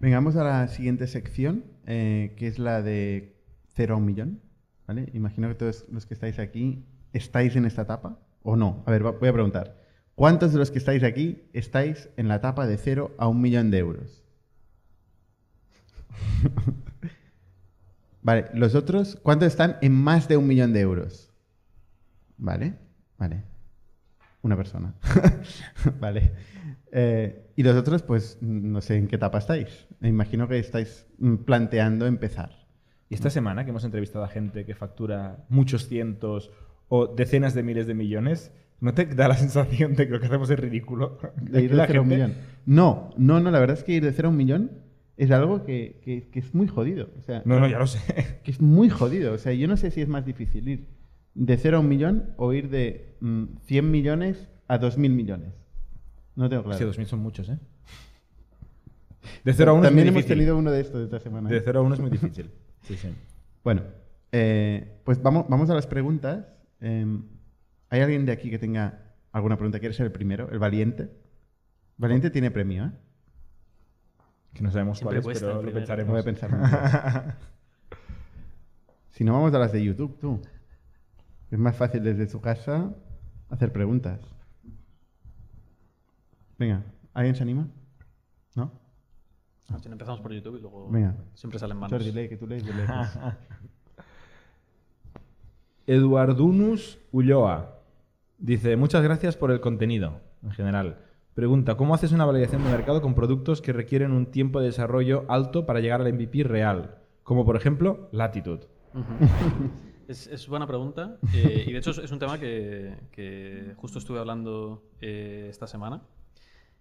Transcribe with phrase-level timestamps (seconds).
[0.00, 3.34] Vengamos a la siguiente sección, eh, que es la de
[3.74, 4.40] 0 a un millón.
[4.86, 5.08] ¿vale?
[5.14, 8.84] Imagino que todos los que estáis aquí estáis en esta etapa o no.
[8.86, 9.82] A ver, voy a preguntar.
[10.14, 13.70] ¿Cuántos de los que estáis aquí estáis en la etapa de 0 a un millón
[13.70, 14.24] de euros?
[18.22, 21.32] vale, los otros, ¿cuántos están en más de un millón de euros?
[22.38, 22.74] Vale,
[23.18, 23.42] vale.
[24.46, 24.94] Una persona.
[26.00, 26.32] vale.
[26.92, 29.86] Eh, y los otros, pues no sé en qué etapa estáis.
[30.00, 32.64] Me imagino que estáis mm, planteando empezar.
[33.08, 36.50] Y esta semana que hemos entrevistado a gente que factura muchos cientos
[36.88, 40.26] o decenas de miles de millones, ¿no te da la sensación de que lo que
[40.26, 41.18] hacemos es ridículo?
[41.40, 42.34] De ir de cero a un millón.
[42.66, 44.70] No, no, no, la verdad es que ir de cero a un millón
[45.16, 47.08] es algo que, que- que es muy jodido.
[47.18, 48.38] O sea, No, no, ya lo sé.
[48.44, 49.32] que es muy jodido.
[49.32, 50.86] O sea, yo no sé si es más difícil ir
[51.36, 55.54] de cero a un millón o ir de mm, 100 millones a 2.000 millones.
[56.34, 56.78] No tengo claro.
[56.78, 57.58] Sí, 2.000 son muchos, ¿eh?
[59.44, 60.38] De 0 a 1 También es muy hemos difícil.
[60.38, 61.48] tenido uno de estos esta semana.
[61.48, 61.62] De ¿eh?
[61.64, 62.50] 0 a 1 es muy difícil.
[62.82, 63.08] Sí, sí.
[63.64, 63.82] Bueno,
[64.30, 66.46] eh, pues vamos, vamos a las preguntas.
[66.80, 67.04] Eh,
[67.90, 69.80] ¿Hay alguien de aquí que tenga alguna pregunta?
[69.80, 70.48] ¿Quiere ser el primero?
[70.52, 71.10] ¿El valiente?
[71.96, 72.90] Valiente tiene premio, ¿eh?
[74.54, 75.80] Que no sabemos Siempre cuál es, cuesta pero el lo primero.
[75.80, 76.06] pensaremos.
[76.06, 77.36] No voy a pensar.
[79.10, 80.42] Si no, vamos a las de YouTube, tú.
[81.50, 82.94] Es más fácil desde su casa
[83.50, 84.20] hacer preguntas.
[86.58, 86.82] Venga,
[87.14, 87.68] ¿alguien se anima?
[88.54, 88.72] ¿No?
[89.80, 91.14] Si no empezamos por YouTube y luego Venga.
[91.34, 91.92] siempre salen manos.
[91.92, 93.18] Jordi, lee, que tú lees de lejos.
[95.86, 97.80] Eduardunus Ulloa
[98.38, 100.98] dice: Muchas gracias por el contenido en general.
[101.34, 105.24] Pregunta: ¿Cómo haces una validación de mercado con productos que requieren un tiempo de desarrollo
[105.28, 106.98] alto para llegar al MVP real?
[107.22, 108.66] Como por ejemplo, Latitude.
[110.08, 111.18] Es, es buena pregunta.
[111.34, 116.02] eh, y de hecho es, un tema que, que justo estuve hablando eh, esta semana.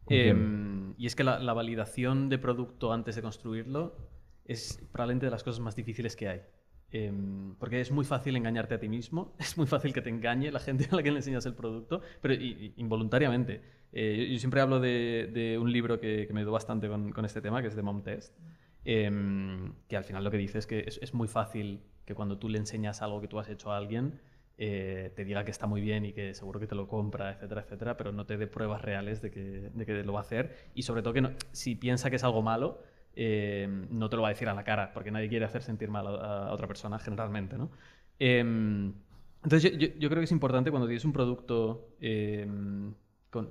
[0.08, 3.96] Em, y es que la, la validación de producto antes de construirlo
[4.46, 6.42] es probablemente de las cosas más difíciles que hay.
[6.92, 10.52] Em, porque es muy fácil engañarte a ti mismo, es muy fácil que te engañe
[10.52, 13.62] la gente a la que le enseñas el producto, pero y- y involuntariamente.
[13.92, 17.12] Eh, yo, yo siempre hablo de, de un libro que, que me ayudó bastante con,
[17.12, 18.38] con este tema, que es de Mom Test,
[18.86, 22.50] em, que al final lo que dice es que es, muy fácil que cuando tú
[22.50, 24.20] le enseñas algo que tú has hecho a alguien,
[24.58, 27.62] eh, te diga que está muy bien y que seguro que te lo compra, etcétera,
[27.62, 30.70] etcétera, pero no te dé pruebas reales de que, de que lo va a hacer.
[30.76, 32.82] Y sobre todo que si piensa que es algo malo,
[33.16, 35.90] eh, no te lo va a decir a la cara, porque nadie quiere hacer sentir
[35.90, 37.72] mal a, otra persona generalmente, ¿no?
[38.20, 38.94] Em,
[39.44, 42.94] entonces yo, creo que es importante cuando tienes un producto em,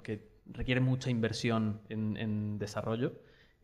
[0.02, 3.14] que requiere mucha inversión en, en desarrollo,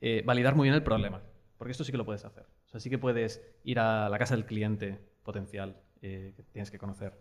[0.01, 1.23] eh, validar muy bien el problema,
[1.61, 2.45] porque esto sí que lo puedes hacer.
[2.65, 6.71] O sea, sí que puedes ir a la casa del cliente potencial eh, que tienes
[6.71, 7.13] que conocer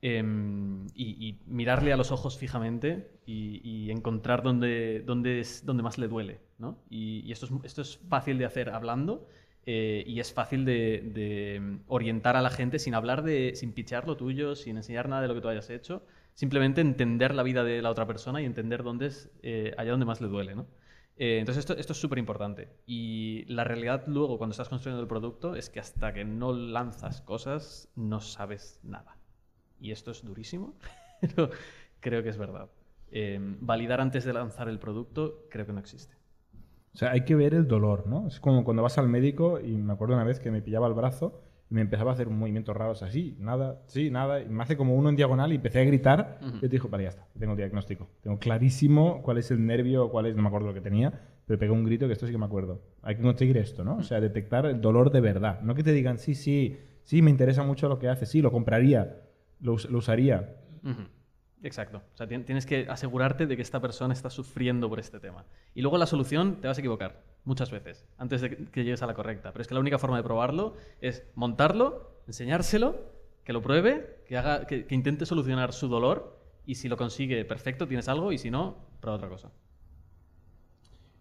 [0.00, 5.02] em, y, mirarle a los ojos fijamente y, encontrar dónde,
[5.40, 6.38] es dónde más le duele.
[6.58, 6.78] ¿no?
[6.88, 9.26] Y, esto, es, esto es fácil de hacer hablando
[9.66, 14.16] eh, y es fácil de, orientar a la gente sin hablar de, sin pichear lo
[14.16, 17.82] tuyo, sin enseñar nada de lo que tú hayas hecho, simplemente entender la vida de
[17.82, 20.54] la otra persona y entender dónde es eh, allá donde más le duele.
[20.54, 20.68] ¿no?
[21.22, 22.70] Eh, entonces esto, es súper importante.
[22.86, 27.20] Y la realidad luego, cuando estás construyendo el producto, es que hasta que no lanzas
[27.20, 29.18] cosas, no sabes nada.
[29.78, 30.78] Y esto es durísimo,
[31.20, 31.50] pero
[32.00, 32.70] creo que es verdad.
[33.10, 36.14] Eh, validar antes de lanzar el producto creo que no existe.
[36.94, 38.26] O sea, hay que ver el dolor, ¿no?
[38.26, 40.94] Es como cuando vas al médico y me acuerdo una vez que me pillaba el
[40.94, 44.76] brazo y me empezaba a hacer movimientos raros así, nada, sí, nada, y me hace
[44.76, 46.56] como uno en diagonal y empecé a gritar Ujú.
[46.56, 48.08] y te dijo, vale, ya está, tengo diagnóstico.
[48.22, 51.12] Tengo clarísimo cuál es el nervio, cuál es, no me acuerdo lo que tenía,
[51.46, 52.82] pero pegué un grito que esto sí que me acuerdo.
[53.02, 53.96] Hay que conseguir esto, ¿no?
[53.96, 55.60] O sea, detectar el dolor de verdad.
[55.62, 58.50] No que te digan, sí, sí, sí, me interesa mucho lo que haces, sí, lo
[58.50, 59.20] compraría,
[59.60, 60.56] lo, us- lo usaría.
[61.62, 61.98] Exacto.
[62.14, 65.44] O sea, tien- tienes que asegurarte de que esta persona está sufriendo por este tema.
[65.74, 69.06] Y luego la solución te vas a equivocar muchas veces antes de que llegues a
[69.06, 69.52] la correcta.
[69.52, 72.96] Pero es que la única forma de probarlo es montarlo, enseñárselo,
[73.44, 77.44] que lo pruebe, que, haga, que, que intente solucionar su dolor y si lo consigue,
[77.44, 79.50] perfecto, tienes algo y si no, prueba otra cosa.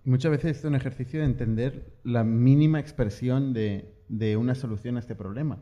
[0.06, 4.98] Y muchas veces es un ejercicio de entender la mínima expresión de, de una solución
[4.98, 5.62] a este problema.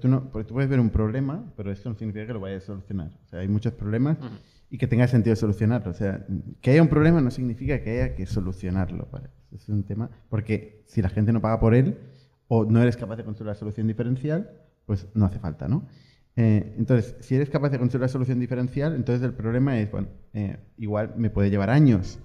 [0.00, 2.62] Tú, no, porque tú puedes ver un problema, pero esto no significa que lo vayas
[2.62, 3.10] a solucionar.
[3.24, 4.18] O sea, hay muchos problemas.
[4.70, 5.90] Y que tenga sentido solucionarlo.
[5.90, 6.24] O sea,
[6.60, 9.08] que haya un problema no significa que haya que solucionarlo.
[9.10, 9.28] ¿vale?
[9.52, 11.98] Es un tema, porque si la gente no paga por él
[12.48, 14.50] o no eres capaz de construir la solución diferencial,
[14.86, 15.86] pues no hace falta, ¿no?
[16.36, 20.08] Eh, entonces, si eres capaz de construir la solución diferencial, entonces el problema es, bueno,
[20.32, 22.20] eh, igual me puede llevar años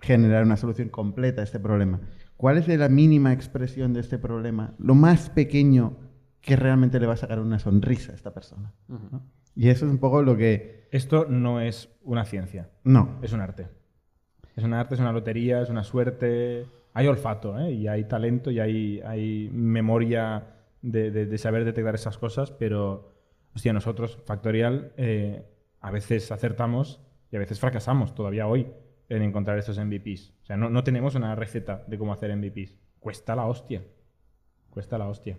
[0.00, 2.00] generar una solución completa a este problema.
[2.36, 4.74] ¿Cuál es la mínima expresión de este problema?
[4.78, 5.96] Lo más pequeño
[6.40, 8.72] que realmente le va a sacar una sonrisa a esta persona.
[8.86, 9.22] ¿no?
[9.58, 10.86] Y eso es un poco lo que...
[10.92, 13.66] Esto no es una ciencia, No, es un arte.
[14.54, 16.64] Es un arte, es una lotería, es una suerte.
[16.94, 17.72] Hay olfato, ¿eh?
[17.72, 20.46] Y hay talento y hay, hay memoria
[20.80, 23.12] de, de- de saber detectar esas cosas, pero,
[23.54, 25.44] hostia, nosotros, Factorial, eh,
[25.80, 27.00] a veces acertamos
[27.32, 28.68] y a veces fracasamos todavía hoy
[29.08, 30.34] en encontrar esos MVPs.
[30.42, 32.76] O sea, no, no tenemos una receta de cómo hacer MVPs.
[33.00, 33.82] Cuesta la hostia.
[34.70, 35.36] Cuesta la hostia.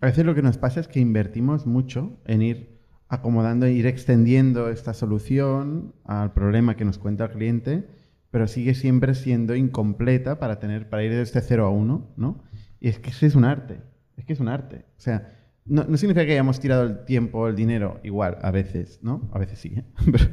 [0.00, 2.71] A veces lo que nos pasa es que invertimos mucho en ir
[3.12, 7.86] acomodando, ir extendiendo esta solución al problema que nos cuenta el cliente,
[8.30, 12.42] pero sigue siempre siendo incompleta para tener para ir de este 0 a 1, ¿no?
[12.80, 13.82] Y es que ese es un arte,
[14.16, 14.86] es que es un arte.
[14.96, 15.30] O sea,
[15.66, 19.28] no, no significa que hayamos tirado el tiempo el dinero, igual, a veces, ¿no?
[19.34, 19.84] A veces sí, ¿eh?
[20.10, 20.24] pero,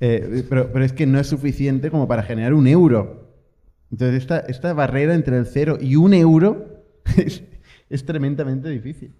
[0.00, 3.30] eh, pero, pero es que no es suficiente como para generar un euro.
[3.90, 6.82] Entonces, esta, esta barrera entre el 0 y un euro
[7.18, 7.42] es,
[7.90, 9.14] es tremendamente difícil.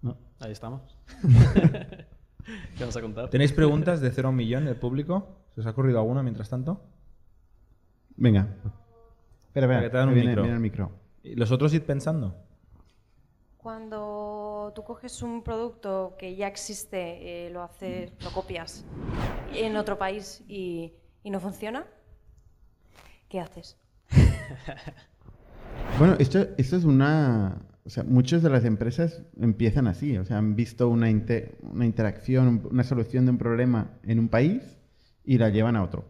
[0.00, 0.16] ¿no?
[0.40, 0.98] Ahí estamos.
[2.76, 3.30] ¿Qué vas a contar?
[3.30, 5.28] ¿Tenéis preguntas de 0 a un millón del público?
[5.54, 6.80] ¿Se os ha ocurrido alguna mientras tanto?
[8.16, 8.48] Venga.
[9.46, 9.90] Espera, Para que espera.
[9.90, 10.42] te dan un viene, micro.
[10.42, 10.90] viene el micro.
[11.22, 12.34] ¿Y ¿Los otros id pensando?
[13.56, 18.84] Cuando tú coges un producto que ya existe, eh, lo haces, lo copias
[19.54, 20.92] en otro país y,
[21.22, 21.86] y no funciona,
[23.28, 23.78] ¿qué haces?
[25.98, 27.56] Bueno, esto, esto es una...
[27.86, 30.16] O sea, muchas de las empresas empiezan así.
[30.16, 34.28] O sea, han visto una, inte- una interacción, una solución de un problema en un
[34.28, 34.78] país
[35.24, 36.04] y la llevan a otro.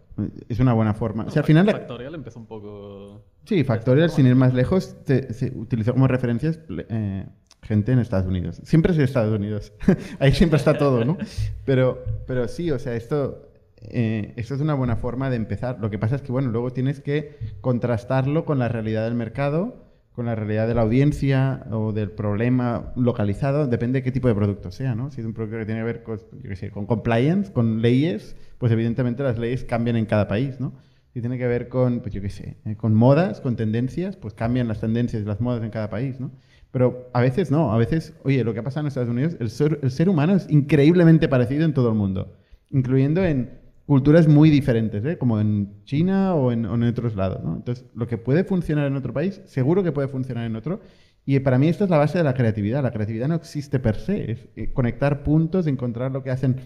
[0.49, 1.25] Es una buena forma.
[1.25, 1.67] O sea, al final...
[1.67, 3.25] la- Factorial empezó un poco...
[3.45, 7.27] Sí, Factorial, sin ir más lejos, te- se utilizó como referencias eh,
[7.63, 8.61] gente en Estados Unidos.
[8.65, 9.73] Siempre es Estados Unidos.
[10.21, 11.19] Ahí siempre está todo, ¿no?
[11.65, 13.49] Pero, pero sí, o sea, esto,
[13.83, 15.79] eh, esto es una buena forma de empezar.
[15.81, 19.84] Lo que pasa es que, bueno, luego tienes que contrastarlo con la realidad del mercado,
[20.15, 24.35] con la realidad de la audiencia o del problema localizado, depende de qué tipo de
[24.35, 25.11] producto sea, ¿no?
[25.11, 27.83] Si es un producto que tiene que ver con, yo qué sé, con compliance, con
[27.83, 30.73] leyes, pues evidentemente las leyes cambian en cada país, ¿no?
[31.13, 34.35] Si tiene que ver con, pues yo qué sé, eh, con modas, con tendencias, pues
[34.35, 36.31] cambian las tendencias y las modas en cada país, ¿no?
[36.71, 39.51] Pero a veces no, a veces, oye, lo que ha pasado en Estados Unidos, el
[39.51, 42.37] ser, el ser humano es increíblemente parecido en todo el mundo,
[42.71, 45.19] incluyendo en culturas muy diferentes, ¿eh?
[45.19, 47.43] como en China o en, otros lados.
[47.45, 47.57] ¿no?
[47.57, 50.81] Entonces, lo que puede funcionar en otro país, seguro que puede funcionar en otro.
[51.27, 52.83] Y para mí esta es la base de la creatividad.
[52.83, 56.61] La creatividad no existe per se, es eh, conectar puntos, encontrar lo que hacen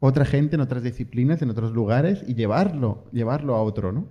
[0.00, 4.08] otra gente en otras disciplinas, en otros lugares y llevarlo, llevarlo a otro, ¿no?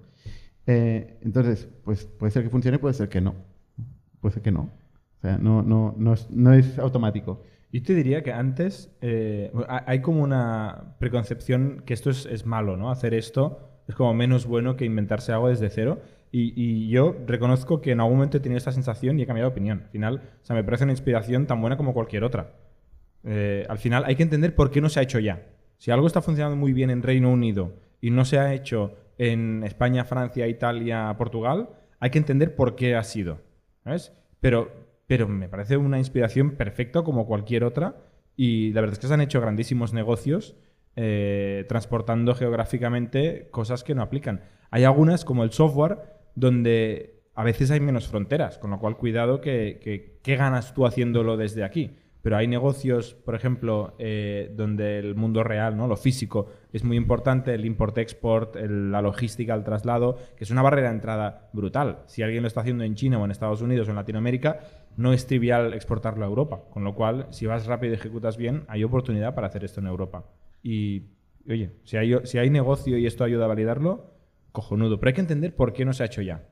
[0.67, 3.35] Eh, entonces, pues puede ser que funcione, puede ser que no.
[4.21, 4.69] Puede ser que no.
[5.17, 7.43] O sea, no, no, no, es, no es automático.
[7.71, 12.45] Yo te diría que antes eh, ha- hay como una preconcepción que esto es, es
[12.45, 12.89] malo, ¿no?
[12.91, 16.01] Hacer esto es como menos bueno que inventarse algo desde cero.
[16.31, 19.53] Y, yo reconozco que en algún momento he tenido esta sensación y he cambiado de
[19.53, 19.81] opinión.
[19.85, 22.53] Al final, o sea, me parece una inspiración tan buena como cualquier otra.
[23.23, 25.47] Eh, al final hay que entender por qué no se ha hecho ya.
[25.77, 29.63] Si algo está funcionando muy bien en Reino Unido y no se ha hecho en
[29.63, 31.69] España, Francia, Italia, Portugal,
[31.99, 33.39] hay que entender por qué ha sido.
[33.83, 34.13] ¿sabes?
[34.39, 34.71] Pero,
[35.09, 37.95] pero me parece una inspiración perfecta como cualquier otra
[38.35, 40.55] y la verdad es que se han hecho grandísimos negocios
[40.95, 44.41] eh, transportando geográficamente cosas que no aplican.
[44.69, 45.97] Hay algunas, como el software,
[46.35, 50.85] donde a veces hay menos fronteras, con lo cual cuidado que, que- qué ganas tú
[50.85, 51.95] haciéndolo desde aquí.
[52.21, 55.87] Pero hay negocios, por ejemplo, eh, donde el mundo real, ¿no?
[55.87, 60.89] lo físico, es muy importante, el import-export, la logística, el traslado, que es una barrera
[60.89, 61.99] de entrada brutal.
[62.07, 64.59] Si alguien lo está haciendo en China o en Estados Unidos o en Latinoamérica,
[64.97, 66.61] no es trivial exportarlo a Europa.
[66.71, 69.87] Con lo cual, si vas rápido y ejecutas bien, hay oportunidad para hacer esto en
[69.87, 70.25] Europa.
[70.61, 71.03] Y,
[71.47, 74.13] oye, si hay, si hay negocio y esto ayuda a validarlo,
[74.51, 74.99] cojonudo.
[74.99, 76.43] Pero hay que entender por qué no se ha hecho ya.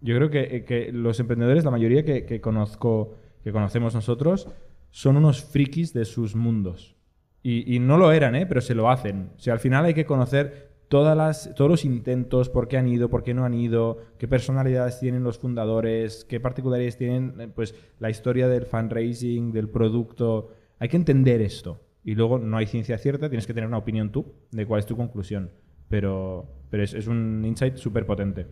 [0.00, 4.48] Yo creo que, eh, los emprendedores, la mayoría que, que conozco, que conocemos nosotros,
[4.90, 6.96] son unos frikis de sus mundos.
[7.42, 8.46] Y, y no lo eran, ¿eh?
[8.46, 9.30] pero se lo hacen.
[9.36, 12.86] O sea, al final hay que conocer todas las, todos los intentos, por qué han
[12.86, 17.48] ido, por qué no han ido, qué personalidades tienen los fundadores, qué particularidades tienen eh,
[17.48, 20.50] pues, la historia del fundraising, del producto.
[20.78, 21.80] Hay que entender esto.
[22.04, 24.86] Y luego no hay ciencia cierta, tienes que tener una opinión tú de cuál es
[24.86, 25.50] tu conclusión.
[25.88, 28.46] Pero, pero es, es un insight súper potente.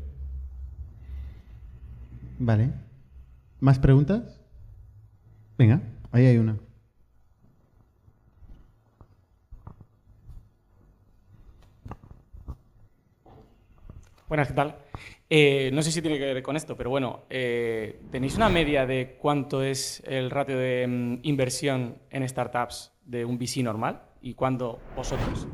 [2.38, 2.72] Vale.
[3.58, 4.40] ¿Más preguntas?
[5.58, 6.56] Venga, ahí hay una.
[14.30, 14.76] Buenas, ¿qué tal?
[15.28, 18.86] Eh, no sé si tiene que ver con esto, pero bueno, eh, ¿tenéis una media
[18.86, 24.02] de cuánto es el ratio de mm, inversión en startups de un VC normal?
[24.22, 25.48] ¿Y cuándo vosotros?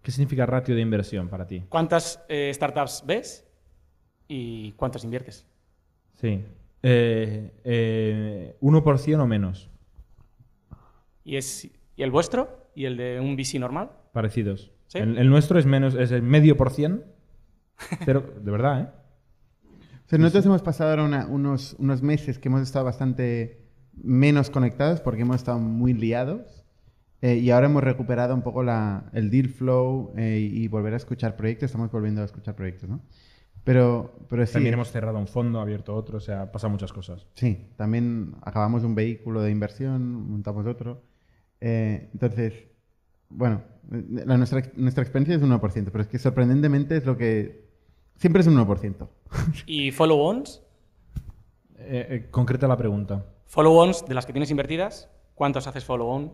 [0.00, 1.64] ¿Qué significa ratio de inversión para ti?
[1.68, 3.46] ¿Cuántas eh, startups ves
[4.26, 5.46] y cuántas inviertes?
[6.14, 6.42] Sí.
[6.82, 9.68] Eh, eh, 1% o menos,
[11.24, 12.70] ¿Y, es, ¿Y el vuestro?
[12.74, 13.90] ¿Y el de un VC normal?
[14.14, 14.72] parecidos.
[14.86, 14.96] ¿Sí?
[14.96, 17.04] El, el nuestro es menos, es el medio por cien
[18.04, 18.88] Pero, de verdad, ¿eh?
[20.06, 23.60] O sea, nosotros hemos pasado ahora una- unos, unos meses que hemos estado bastante
[23.94, 26.64] menos conectados porque hemos estado muy liados
[27.20, 30.96] eh, y ahora hemos recuperado un poco la, el deal flow eh, y volver a
[30.96, 31.66] escuchar proyectos.
[31.66, 33.00] Estamos volviendo a escuchar proyectos, ¿no?
[33.64, 37.26] Pero, pero sí, También hemos cerrado un fondo, abierto otro, o sea, pasan muchas cosas.
[37.34, 41.02] sí, también acabamos un vehículo de inversión, montamos otro.
[41.60, 42.54] Eh, entonces,
[43.28, 47.67] bueno, la, nuestra, nuestra experiencia es un 1%, pero es que sorprendentemente es lo que...
[48.18, 49.08] Siempre es un 1%.
[49.66, 50.62] ¿Y follow-ons?
[51.78, 53.24] Eh, eh, concreta la pregunta.
[53.46, 56.32] Follow-ons de las que tienes invertidas, ¿cuántos haces follow-on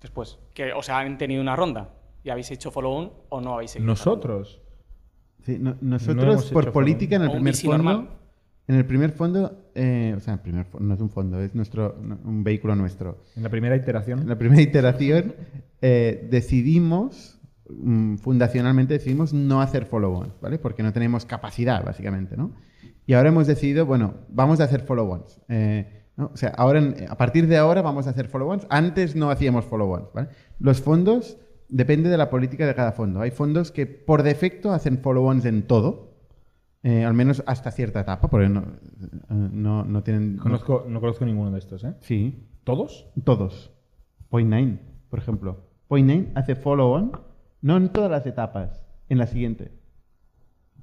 [0.00, 0.38] después?
[0.54, 3.86] Que, o sea, han tenido una ronda y habéis hecho follow-on o no habéis ronda?
[3.86, 4.60] Nosotros.
[5.44, 8.08] Sí, no- No nosotros por hecho política en el primer fondo, normal.
[8.68, 11.54] en el primer fondo, eh, o sea, el primer fo- no es un fondo, es
[11.54, 11.94] nuestro
[12.24, 13.18] un vehículo nuestro.
[13.36, 14.28] En la primera En iteración.
[14.28, 15.34] la primera iteración
[15.82, 17.35] eh, decidimos,
[18.18, 20.58] fundacionalmente decidimos no hacer follow-ons, ¿vale?
[20.58, 22.52] Porque no tenemos capacidad, básicamente, ¿no?
[23.06, 25.40] Y ahora hemos decidido, bueno, vamos a hacer follow-ons.
[25.48, 26.30] eh, ¿no?
[26.32, 28.66] O sea, ahora, a partir de ahora vamos a hacer follow-ons.
[28.70, 30.28] Antes no hacíamos follow-ons, ¿vale?
[30.58, 31.36] Los fondos,
[31.68, 33.20] depende de la política de cada fondo.
[33.20, 36.14] Hay fondos que por defecto hacen follow-ons en todo,
[36.82, 38.64] eh, al menos hasta cierta etapa, porque no, eh,
[39.28, 40.38] no, no tienen...
[40.38, 41.94] Conozco, no conozco ninguno de estos, ¿eh?
[42.00, 43.06] Sí, ¿Todos?
[43.24, 43.72] todos.
[44.28, 45.60] Point 9, por ejemplo.
[45.86, 47.12] Point 9 hace follow-on,
[47.62, 49.72] no en todas las etapas, en la siguiente.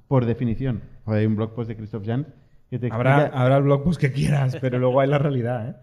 [0.08, 0.82] Por definición.
[1.06, 2.26] Hay un blog post de Christoph Jan
[2.70, 5.68] que te Habrá, explica- habrá el blog post que quieras, pero luego hay la realidad,
[5.68, 5.74] ¿eh?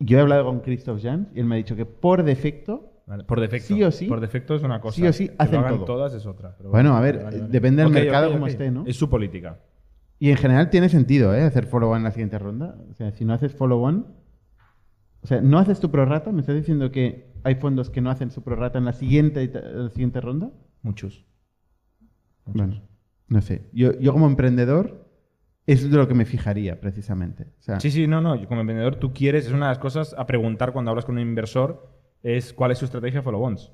[0.00, 3.24] Yo he hablado con Christoph Jan y él me ha dicho que por defecto, Vale,
[3.24, 3.66] Por defecto.
[3.66, 4.06] Sí o sí.
[4.06, 4.96] Por defecto es una cosa.
[4.96, 5.84] Sí o sí hacen lo hagan todo.
[5.84, 6.54] todas es otra.
[6.56, 8.84] pero Bueno, a ver, depende del mercado como esté, ¿no?
[8.86, 9.58] Es su política.
[10.18, 11.42] y en general tiene sentido, ¿eh?
[11.42, 12.76] Hacer follow-on en la siguiente ronda.
[12.90, 14.06] O sea, si no haces follow-on,
[15.24, 18.30] o sea, no haces tu prorata, ¿me estás diciendo que hay fondos que no hacen
[18.30, 20.50] su prorata en la siguiente, la siguiente ronda?
[20.82, 21.24] Muchos.
[22.46, 22.82] Bueno,
[23.28, 23.68] no sé.
[23.72, 25.08] Yo, yo como emprendedor,
[25.66, 27.44] es de lo que me fijaría, precisamente.
[27.58, 28.36] O sea, Sí, sí, no, no.
[28.36, 31.16] yo Como emprendedor, tú quieres, es una de las cosas a preguntar cuando hablas con
[31.16, 31.90] un inversor,
[32.22, 33.72] es cuál es su estrategia follow-ons.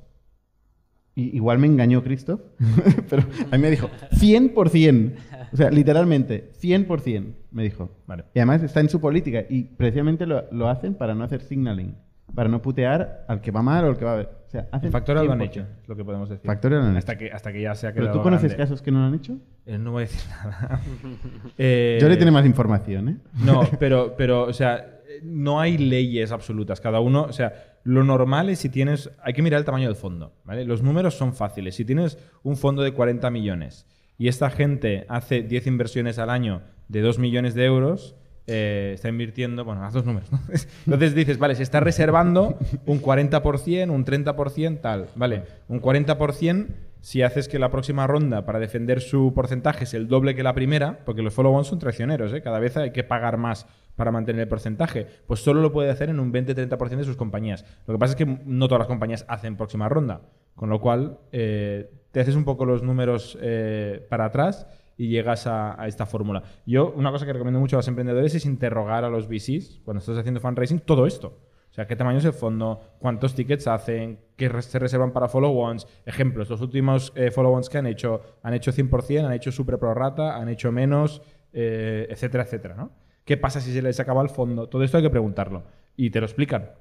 [1.16, 2.40] i- igual me engañó Christoph,
[3.10, 5.14] pero a mí me dijo 100%.
[5.52, 7.90] O sea, literalmente, 100% me dijo.
[8.06, 8.24] Vale.
[8.34, 11.94] Y además está en su política y precisamente lo, lo hacen para no hacer signaling,
[12.34, 14.40] para no putear al que va mal o al que va a ver.
[14.46, 15.44] O sea, hacen En Factorial lo han 100%.
[15.44, 16.44] hecho, es lo que podemos decir.
[16.46, 17.18] Factorial lo han hasta hecho.
[17.20, 18.62] Que, hasta que ya se ha quedado ¿Pero tú conoces grande.
[18.64, 19.38] casos que no lo han hecho?
[19.66, 20.80] Eh, no voy a decir nada.
[21.58, 23.16] Eh, Yo le tiene más información, ¿eh?
[23.44, 26.80] No, pero, pero, o sea, no hay leyes absolutas.
[26.80, 27.52] Cada uno, o sea,
[27.84, 30.64] lo normal es si tienes, hay que mirar el tamaño del fondo, ¿vale?
[30.64, 31.74] Los números son fáciles.
[31.76, 33.86] Si tienes un fondo de 40 millones
[34.20, 38.14] y esta gente hace 10 inversiones al año de 2 millones de euros,
[38.46, 40.38] eh, está invirtiendo, bueno, haz los números, ¿no?
[40.84, 46.66] Entonces dices, vale, se está reservando un 40%, un 30%, tal, vale, un 40%
[47.00, 50.52] si haces que la próxima ronda para defender su porcentaje es el doble que la
[50.52, 52.42] primera, porque los follow-ons son traicioneros, ¿eh?
[52.42, 56.10] cada vez hay que pagar más para mantener el porcentaje, pues solo lo puede hacer
[56.10, 57.64] en un 20-30% de sus compañías.
[57.86, 60.20] Lo que pasa es que no todas las compañías hacen próxima ronda,
[60.56, 65.46] con lo cual eh, te haces un poco los números eh, para atrás y llegas
[65.46, 66.42] a, esta fórmula.
[66.66, 70.00] Yo, una cosa que recomiendo mucho a los emprendedores es interrogar a los VCs, cuando
[70.00, 71.38] estás haciendo fundraising, todo esto.
[71.70, 75.86] O sea, qué tamaño es el fondo, cuántos tickets hacen, qué se reservan para follow-ons.
[76.04, 80.36] Ejemplos, los últimos eh, follow-ons que han hecho, han hecho 100%, han hecho super prorata,
[80.36, 82.88] han hecho menos, eh, etcétera, etcétera.
[83.24, 84.68] ¿Qué pasa si se les acaba el fondo?
[84.68, 85.62] Todo esto hay que preguntarlo.
[85.96, 86.72] Y te lo explican.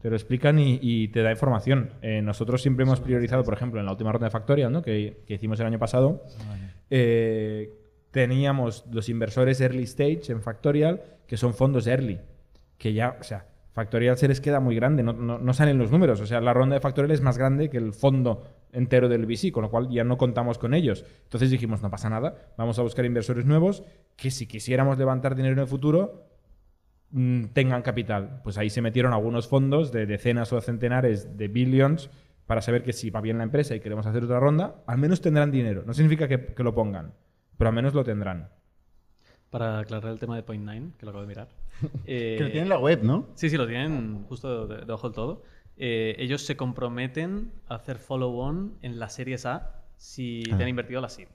[0.00, 1.90] Te lo explican y, y te da información.
[2.02, 4.80] Eh, nosotros siempre hemos priorizado, por ejemplo, en la última ronda de Factorial, ¿no?
[4.82, 6.24] que, que hicimos el año pasado,
[6.88, 7.70] eh,
[8.10, 12.18] teníamos los inversores early stage en Factorial, que son fondos early,
[12.78, 15.92] que ya, o sea, Factorial se les queda muy grande, no, no- no salen los
[15.92, 18.42] números, o sea, la ronda de Factorial es más grande que el fondo
[18.72, 21.04] entero del VC, con lo cual ya no contamos con ellos.
[21.24, 23.84] Entonces dijimos, no pasa nada, vamos a buscar inversores nuevos
[24.16, 26.29] que si quisiéramos levantar dinero en el futuro,
[27.52, 28.40] tengan capital.
[28.44, 32.10] Pues ahí se metieron algunos fondos de decenas o centenares de billions
[32.46, 35.20] para saber que si va bien la empresa y queremos hacer otra ronda, al menos
[35.20, 35.82] tendrán dinero.
[35.86, 37.12] No significa que, que lo pongan,
[37.56, 38.48] pero al menos lo tendrán.
[39.50, 41.48] Para aclarar el tema de Point 9, que lo acabo de mirar.
[42.06, 43.28] eh, Que lo tiene en la web, ¿no?
[43.34, 45.42] Sí, sí, lo tienen justo de- debajo del todo.
[45.76, 50.56] Eh, ellos se comprometen a hacer follow-on en las series A si Ah.
[50.56, 51.26] te han invertido la seed.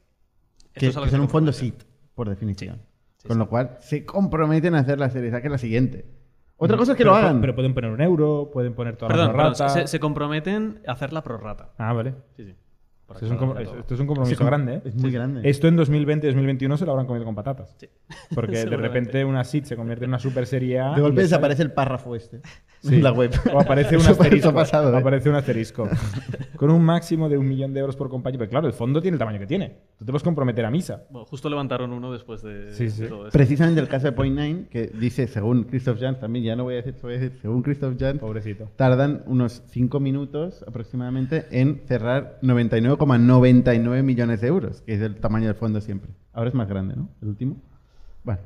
[0.74, 1.52] Esto Que, es a lo que se son un fondo.
[1.52, 2.78] SIT, por definición.
[2.78, 2.82] sí,
[3.26, 3.40] Con sí.
[3.40, 6.06] lo cual, se comprometen a hacer la serie, que es la siguiente.
[6.58, 7.42] Otra cosa es que Pero lo hagan.
[7.42, 9.70] Pero pueden poner un euro, pueden poner toda Perdón, la perdón, prorrata.
[9.82, 11.74] se, se comprometen a hacer la prorrata.
[11.78, 12.14] Ah, vale.
[12.38, 12.56] Sí, sí.
[13.06, 14.82] Por Esto es, un, esto es compromiso Sí, grande, ¿eh?
[14.84, 15.48] Es muy grande.
[15.48, 17.76] Esto en 2020-2021 se lo habrán comido con patatas.
[17.78, 17.88] Sí.
[18.34, 20.96] Porque de repente una SIT se convierte en una super serie A.
[20.96, 22.42] de golpe y desaparece el párrafo este.
[22.90, 23.02] Sí.
[23.02, 23.32] la web.
[23.54, 24.54] O aparece un Eso- asterisco.
[24.54, 24.98] pasado, ¿eh?
[24.98, 25.88] Aparece un asterisco.
[26.56, 28.38] Con un máximo de un millón de euros por compañía.
[28.40, 29.78] Pero claro, el fondo tiene el tamaño que tiene.
[29.98, 31.04] Tú te puedes comprometer a misa.
[31.10, 33.02] Bueno, justo levantaron uno después de, Sí, sí.
[33.04, 33.38] de todo esto.
[33.38, 36.74] Precisamente el caso de Point Nine, que dice, según Christoph Jans, también ya no voy
[36.74, 38.70] a decir, voy a decir, según Christoph Jans, Pobrecito.
[38.76, 45.48] tardan unos 5 minutos aproximadamente en cerrar 99,99 millones de euros, que es el tamaño
[45.48, 46.12] del fondo siempre.
[46.34, 47.10] Ahora es más grande, ¿no?
[47.22, 47.58] El último.
[48.24, 48.42] Bueno,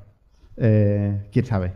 [0.58, 1.74] eh, quién sabe.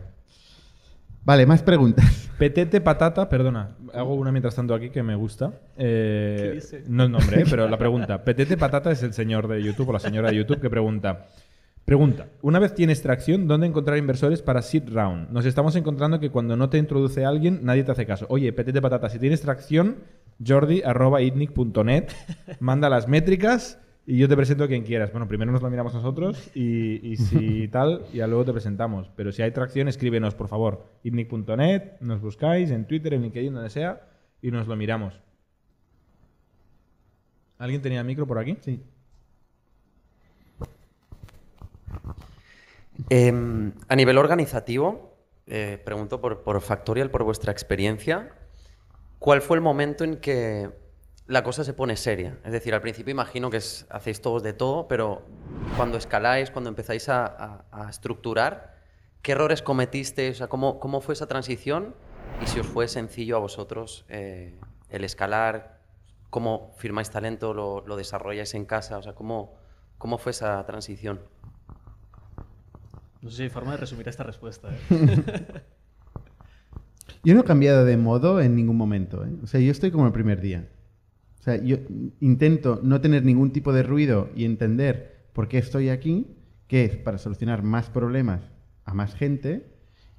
[1.24, 2.30] Vale, más preguntas.
[2.38, 5.52] Petete Patata, perdona, hago una mientras tanto aquí que me gusta.
[5.76, 6.84] Eh, ¿Qué dice?
[6.86, 8.24] No el nombre, eh, pero la pregunta.
[8.24, 11.26] Petete Patata es el señor de YouTube o la señora de YouTube que pregunta.
[11.84, 15.30] Pregunta, una vez tienes tracción, ¿dónde encontrar inversores para seed round?
[15.30, 18.26] Nos estamos encontrando que cuando no te introduce alguien, nadie te hace caso.
[18.30, 19.96] Oye, Petete Patata, si tienes tracción,
[20.44, 22.08] jordi arroba itnic.net,
[22.60, 25.10] manda las métricas y yo te presento a quien quieras.
[25.12, 29.10] Bueno, primero nos lo miramos nosotros y, y si tal, ya luego te presentamos.
[29.16, 30.86] Pero si hay tracción, escríbenos, por favor.
[31.02, 34.02] itnic.net, nos buscáis en Twitter, en LinkedIn, donde sea,
[34.42, 35.20] y nos lo miramos.
[37.58, 38.58] ¿Alguien tenía micro por aquí?
[38.60, 38.82] Sí.
[43.08, 48.30] Em, a nivel organizativo, eh, pregunto por, por Factorial, por vuestra experiencia,
[49.18, 50.70] ¿cuál fue el momento en que
[51.26, 52.38] la cosa se pone seria?
[52.44, 55.22] Es decir, al principio imagino que es- hacéis todos de todo, pero
[55.76, 58.74] cuando escaláis, cuando empezáis a, a- a estructurar,
[59.22, 60.36] ¿qué errores cometisteis?
[60.36, 61.94] O sea, ¿cómo, ¿Cómo fue esa transición?
[62.42, 64.58] Y si os fue sencillo a vosotros eh,
[64.90, 65.80] el escalar,
[66.30, 69.54] cómo firmáis talento, lo, lo desarrolláis en casa, o sea, ¿cómo,
[69.98, 71.20] cómo fue esa transición?
[73.22, 74.68] No sé si hay forma de resumir esta respuesta.
[74.90, 75.62] ¿eh?
[77.24, 79.24] Yo no he cambiado de modo en ningún momento.
[79.24, 79.30] ¿eh?
[79.42, 80.68] O sea, yo estoy como el primer día.
[81.44, 81.76] O sea, yo
[82.20, 86.96] intento no tener ningún tipo de ruido y entender por qué estoy aquí, que es
[86.96, 88.40] para solucionar más problemas
[88.86, 89.66] a más gente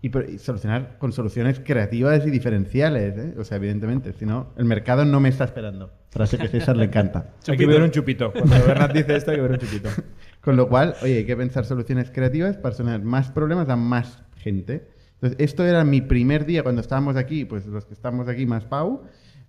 [0.04, 3.18] y, solucionar con soluciones creativas y diferenciales.
[3.18, 3.34] ¿eh?
[3.40, 5.92] O sea, evidentemente, si no, el mercado no me está esperando.
[6.12, 7.34] Frase que a César le encanta.
[7.48, 8.32] Hay que ver un chupito.
[8.32, 9.90] Cuando Bernat dice esto, hay que ver un chupito.
[10.42, 14.22] Con lo cual, oye, hay que pensar soluciones creativas para solucionar más problemas a más
[14.36, 14.90] gente.
[15.14, 18.64] Entonces, esto era mi primer día cuando estábamos aquí, pues los que estamos aquí más
[18.66, 19.06] Pau,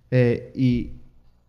[0.09, 1.03] eh, y,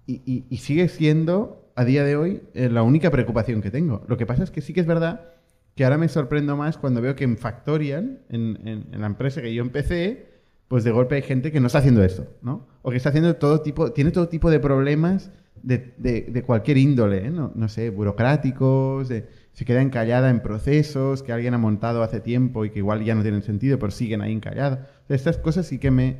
[0.08, 4.02] y- y- y sigue siendo a día de hoy eh, la única preocupación que tengo.
[4.08, 5.30] Lo que pasa es que sí que es verdad
[5.76, 9.40] que ahora me sorprendo más cuando veo que en Factorial, en, en- en la empresa
[9.40, 10.26] que yo empecé,
[10.66, 12.66] pues de golpe hay gente que no está haciendo esto, ¿no?
[12.82, 15.30] O que está haciendo todo tipo, tiene todo tipo de problemas
[15.62, 17.30] de, de- de cualquier índole, ¿eh?
[17.30, 22.20] no, no sé, burocráticos, de- se queda encallada en procesos que alguien ha montado hace
[22.20, 24.78] tiempo y que igual ya no tienen sentido, pero siguen ahí encallados.
[25.08, 26.16] Estas cosas sí que me,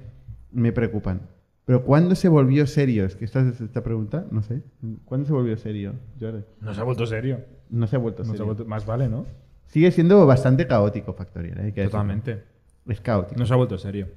[0.53, 1.20] me preocupan.
[1.69, 3.05] Pero ¿cuándo se volvió serio?
[3.05, 4.63] Es que esta es esta pregunta, no sé.
[5.05, 6.43] ¿Cuándo se volvió serio, Jordi?
[6.63, 7.41] No se ha vuelto serio.
[7.69, 8.47] No se ha vuelto No se ha serio.
[8.47, 9.27] vuelto- Más vale, ¿no?
[9.67, 11.73] Sigue siendo bastante caótico Factorial, ¿eh?
[11.85, 12.43] Totalmente.
[12.87, 13.39] Es caótico.
[13.39, 14.09] No se ha vuelto serio.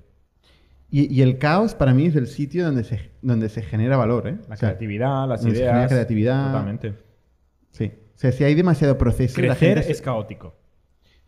[0.90, 4.28] Y, y el caos para mí es el sitio donde se, donde se genera valor,
[4.30, 4.38] ¿eh?
[4.48, 5.92] La O sea, creatividad, las donde se genera ideas.
[5.92, 6.46] creatividad.
[6.54, 6.94] Totalmente.
[7.72, 7.92] Sí.
[8.16, 10.56] O sea, si hay demasiado proceso, la Crecer se- es caótico.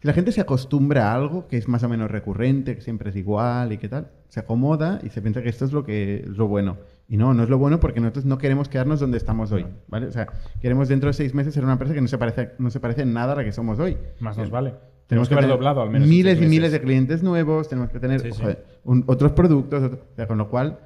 [0.03, 3.09] Si la gente se acostumbra a algo que es más o menos recurrente, que siempre
[3.11, 6.15] es igual y qué tal, se acomoda y se piensa que esto es lo que
[6.17, 6.75] es lo bueno.
[7.07, 10.07] Y no, no es lo bueno porque nosotros no queremos quedarnos donde estamos hoy, ¿vale?
[10.07, 10.27] O sea,
[10.61, 13.03] queremos dentro de seis meses ser una empresa que no se parece, no se parece
[13.03, 13.95] en nada a la que somos hoy.
[14.19, 14.71] Más nos vale.
[15.07, 16.03] Tenemos Tenemos que haber tener doblado al menos.
[16.05, 18.41] en miles y miles de clientes nuevos, tenemos que tener Sí, sí.
[18.41, 20.79] joder, un- otros productos, otro- o sea, con lo cual,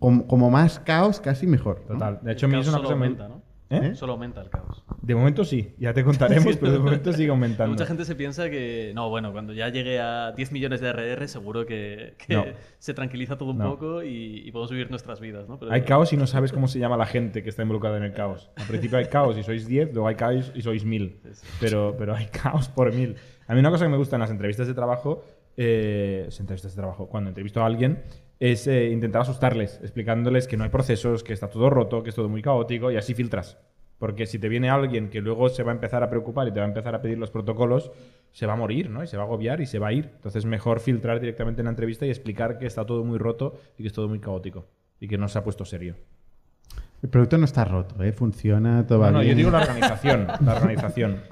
[0.00, 1.82] como, como más caos, casi mejor.
[1.88, 1.94] ¿no?
[1.94, 2.18] Total.
[2.20, 3.42] De hecho, a mí es una cosa muy- aumenta, ¿no?
[3.68, 3.96] ¿Eh?
[3.96, 4.84] Solo aumenta el caos.
[5.02, 5.74] De momento sí.
[5.78, 7.72] Ya te contaremos, pero de momento sigue aumentando.
[7.72, 11.26] Mucha gente se piensa que, no, bueno, cuando ya llegue a 10 millones de RR,
[11.26, 12.44] seguro que, que No.
[12.78, 13.70] se tranquiliza todo un No.
[13.72, 15.58] poco y, y podemos vivir nuestras vidas, ¿no?
[15.58, 18.04] Pero- Hay caos y no sabes cómo se llama la gente que está involucrada en
[18.04, 18.50] el caos.
[18.56, 21.20] Al principio hay caos y sois 10, luego hay caos y sois 1000.
[21.60, 23.16] Pero, pero hay caos por 1000.
[23.48, 25.24] A mí una cosa que me gusta en las entrevistas de trabajo,
[25.56, 28.02] eh, las entrevistas de trabajo, cuando entrevisto a alguien,
[28.38, 32.16] es eh, intentar asustarles, explicándoles que no hay procesos, que está todo roto, que es
[32.16, 33.58] todo muy caótico y así filtras.
[33.98, 36.60] Porque si te viene alguien que luego se va a empezar a preocupar y te
[36.60, 37.90] va a empezar a pedir los protocolos,
[38.30, 39.02] se va a morir, ¿no?
[39.02, 40.10] Y se va a agobiar y se va a ir.
[40.16, 43.82] Entonces, mejor filtrar directamente en la entrevista y explicar que está todo muy roto y
[43.82, 44.66] que es todo muy caótico
[45.00, 45.96] y que no se ha puesto serio.
[47.02, 48.12] El producto no está roto, ¿eh?
[48.12, 50.26] funciona, todo va No, no, yo digo la organización.
[50.44, 51.20] La organización.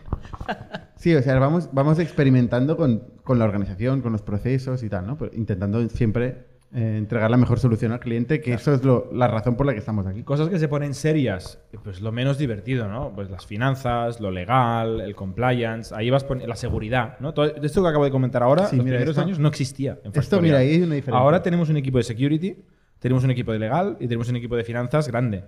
[0.96, 5.06] Sí, o sea, vamos, vamos experimentando con, con la organización, con los procesos y tal,
[5.06, 5.18] ¿no?
[5.18, 9.28] Pero intentando siempre eh, entregar la mejor solución al cliente, que eso es lo- la
[9.28, 10.24] razón por la que estamos aquí.
[10.24, 13.12] Cosas que se ponen serias, pues lo menos divertido, ¿no?
[13.14, 17.32] Pues las finanzas, lo legal, el compliance, ahí vas poniendo la seguridad, ¿no?
[17.32, 19.98] Todo esto que acabo de comentar ahora, Sí, los mira, primeros esto- años no existía.
[20.04, 21.20] En esto, mira, ahí hay una diferencia.
[21.22, 22.56] Ahora tenemos un equipo de security,
[22.98, 25.44] tenemos un equipo de legal y tenemos un equipo de finanzas grande.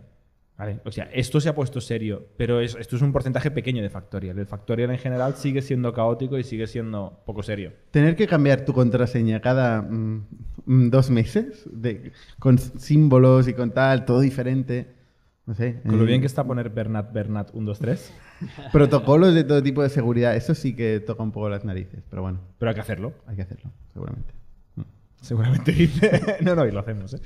[0.58, 0.80] ¿Vale?
[0.86, 3.90] O sea, esto se ha puesto serio, pero es- esto es un porcentaje pequeño de
[3.90, 4.38] Factorial.
[4.38, 7.72] El Factorial en general sigue siendo caótico y sigue siendo poco serio.
[7.90, 10.26] Tener que cambiar tu contraseña cada mm,
[10.64, 14.94] mm, dos meses de, con símbolos y con tal, todo diferente.
[15.44, 15.80] No sé.
[15.84, 18.12] Con lo eh, bien que está poner Bernat Bernat 1, 2, 3.
[18.72, 20.34] Protocolos de todo tipo de seguridad.
[20.36, 23.12] Eso sí que toca un poco las narices, pero bueno, Pero hay que hacerlo.
[23.26, 24.32] hay que hacerlo, seguramente.
[25.20, 26.20] Seguramente dice.
[26.42, 27.20] no, no, y lo hacemos, ¿eh?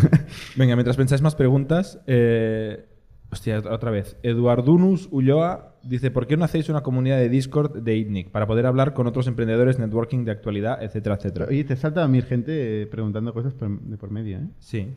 [0.56, 2.00] Venga, mientras pensáis más preguntas.
[2.06, 2.86] eh,
[3.30, 4.16] Hostia, otra vez.
[4.22, 8.66] Eduardunus Ulloa dice: ¿Por qué no hacéis una comunidad de Discord de ITNIC para poder
[8.66, 11.46] hablar con otros emprendedores, networking de actualidad, etcétera, etcétera?
[11.48, 14.46] Oye, te salta a mí gente eh, preguntando cosas por- de por medio, ¿eh?
[14.60, 14.94] Sí.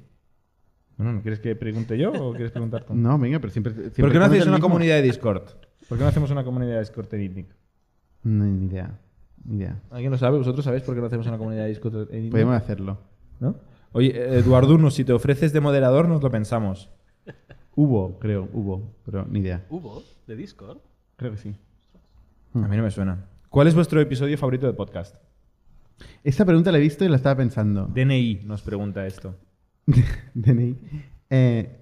[0.98, 2.94] Bueno, ¿no quieres que pregunte yo o quieres preguntar tú?
[2.96, 3.74] No, venga, pero siempre.
[3.74, 4.68] siempre ¿Por qué no hacéis una mismo.
[4.68, 5.44] comunidad de Discord?
[5.88, 7.48] ¿Por qué no hacemos una comunidad de Discord en ITNIC?
[8.24, 9.00] No, ni idea.
[9.46, 9.82] Ni idea.
[9.90, 10.38] ¿Alguien lo sabe?
[10.38, 12.30] ¿Vosotros sabéis por qué no hacemos una comunidad de Discord en?
[12.30, 13.00] Podemos hacerlo.
[13.40, 13.56] ¿No?
[13.92, 16.90] Oye, Eduardunus, si te ofreces de moderador, nos lo pensamos.
[17.76, 19.66] Hubo, creo, hubo, pero ni idea.
[19.70, 20.80] ¿Hubo de Discord?
[21.16, 21.56] Creo que sí.
[22.54, 23.26] A mí no me suena.
[23.50, 25.16] ¿Cuál es vuestro episodio favorito de podcast?
[26.24, 27.86] Esta pregunta la he visto y la estaba pensando.
[27.88, 29.36] DNI nos pregunta esto.
[30.34, 30.78] DNI.
[31.30, 31.80] Eh,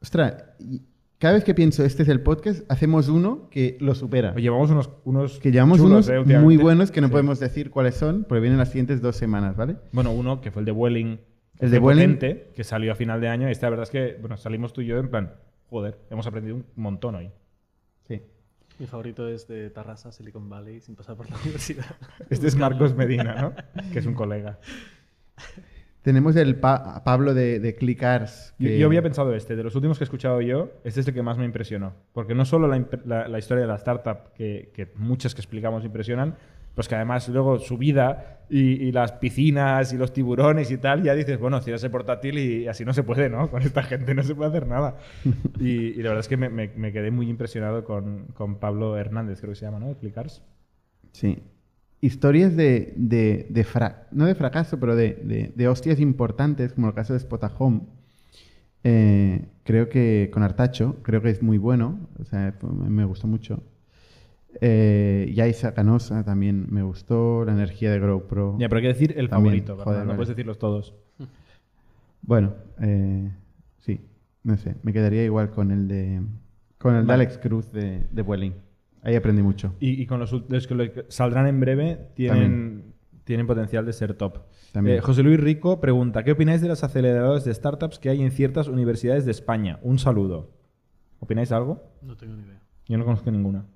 [0.00, 0.44] ostras,
[1.20, 4.34] cada vez que pienso este es el podcast, hacemos uno que lo supera.
[4.34, 7.12] Llevamos unos, unos que llevamos chulos, unos eh, muy buenos que no Sí.
[7.12, 9.76] podemos decir cuáles son, porque vienen las siguientes dos semanas, ¿vale?
[9.92, 11.18] Bueno, uno que fue el de Welling.
[11.58, 13.48] que El de potente, que salió a final de año.
[13.48, 15.34] Y esta la verdad es que, bueno, salimos tú y yo en plan,
[15.68, 17.30] joder, hemos aprendido un montón hoy.
[18.08, 18.22] Sí.
[18.78, 21.84] Mi favorito es de Tarrasa, Silicon Valley, sin pasar por la universidad.
[22.30, 23.54] Este es Marcos Medina, ¿no?
[23.92, 24.58] que es un colega.
[26.02, 28.54] Tenemos el Pa- Pablo de, de Clickars.
[28.58, 31.08] Yo, que- yo había pensado este, de los últimos que he escuchado yo, este es
[31.08, 31.92] el que más me impresionó.
[32.12, 35.84] Porque no solo la, la- la historia de la startup, que, que muchas que explicamos
[35.84, 36.36] impresionan,
[36.74, 41.02] pues que además luego su vida y, y las piscinas y los tiburones y tal,
[41.02, 43.50] ya dices, bueno, cierras el portátil y así no se puede, ¿no?
[43.50, 44.96] Con esta gente no se puede hacer nada.
[45.60, 48.96] Y, y la verdad es que me, me- me quedé muy impresionado con, con Pablo
[48.96, 49.88] Hernández, creo que se llama, ¿no?
[49.88, 50.42] De Clickars.
[51.12, 51.42] Sí.
[52.02, 56.94] Historias de, de, de fra- no de fracaso, pero de, de- hostias importantes, como el
[56.94, 57.82] caso de Spotahome.
[58.84, 63.26] Eh, creo que con Artacho, creo que es muy bueno, o sea, fue- me gustó
[63.26, 63.62] mucho.
[64.62, 68.56] Eh, Yaisa Canosa también me gustó, la energía de GrowPro.
[68.58, 70.14] Ya, pero hay que decir el También, favorito, no vale.
[70.14, 70.94] puedes decirlos todos.
[72.22, 73.30] Bueno, eh,
[73.80, 74.00] sí,
[74.42, 76.22] no sé, me quedaría igual con el de
[76.78, 77.12] con el de.
[77.12, 78.54] Alex Cruz de, de Vueling.
[79.02, 79.74] Ahí aprendí mucho.
[79.80, 84.40] Y, y con los, los que saldrán en breve tienen, tienen potencial de ser top.
[84.72, 84.98] También.
[84.98, 88.30] Eh, José Luis Rico pregunta, ¿qué opináis de las aceleradoras de startups que hay en
[88.30, 89.78] ciertas universidades de España?
[89.82, 90.50] Un saludo.
[91.18, 91.82] ¿Opináis algo?
[92.02, 92.62] No tengo ni idea.
[92.86, 93.66] Yo no conozco ninguna.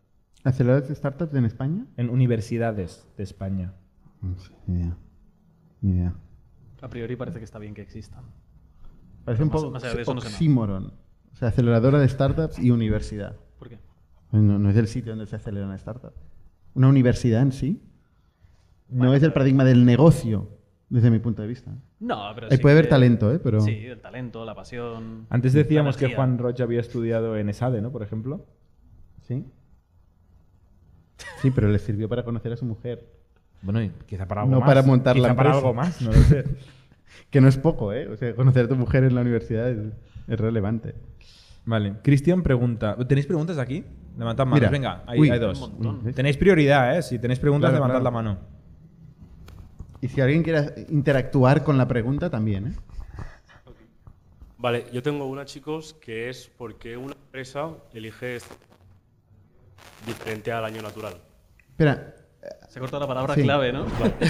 [0.45, 1.87] ¿Aceleradores de startups en España?
[1.97, 3.73] En universidades de España.
[4.21, 4.97] No sé, ni idea.
[5.81, 6.15] Ni idea.
[6.83, 8.25] A priori parece que está bien que existan.
[9.25, 10.93] Parece un poco más no.
[11.33, 13.37] O sea, aceleradora de startups y universidad.
[13.59, 13.79] ¿Por qué?
[14.43, 16.13] No, no es el sitio donde se acelera una startup.
[16.75, 17.81] Una universidad en sí
[18.89, 20.49] no es el paradigma del negocio,
[20.89, 21.73] desde mi punto de vista.
[22.01, 23.39] No, pero Ahí sí puede haber que- talento, ¿eh?
[23.39, 23.61] Pero...
[23.61, 25.27] Sí, el talento, la pasión.
[25.31, 26.15] Antes decíamos que.
[26.15, 27.91] Juan Rocha había estudiado en ESADE, ¿no?
[27.93, 28.45] Por ejemplo.
[29.23, 29.45] ¿Sí?
[31.41, 33.07] Sí, pero le sirvió para conocer a su mujer.
[33.63, 34.67] Bueno, y quizá para algo No más.
[34.69, 36.45] para montar Quizá la para algo más, no lo sé.
[37.31, 38.09] Que no es poco, ¿eh?
[38.09, 39.79] O sea, conocer a tu mujer en la universidad es,
[40.29, 40.95] es relevante.
[41.67, 41.95] Vale.
[42.03, 43.85] Cristian pregunta, ¿tenéis preguntas aquí?
[44.19, 44.71] Levantad manos, Mira.
[44.71, 45.31] venga, hay, Uy.
[45.31, 45.73] hay dos.
[46.15, 47.03] Tenéis prioridad, ¿eh?
[47.03, 48.05] Si tenéis preguntas, Claro, levantad claro.
[48.05, 48.39] la mano.
[50.01, 52.73] Y si alguien quiere interactuar con la pregunta, también, ¿eh?
[54.59, 58.39] Vale, yo tengo una, chicos, que es por qué una empresa elige
[60.07, 61.15] diferente al año natural.
[61.71, 62.15] Espera,
[62.69, 63.43] Se ha cortado la palabra Sí.
[63.43, 63.87] clave, ¿no?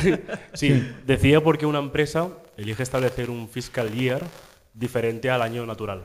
[0.55, 4.23] Sí, decía por qué una empresa elige establecer un fiscal year
[4.73, 6.03] diferente al año natural.